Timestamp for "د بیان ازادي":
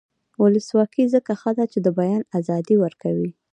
1.85-2.75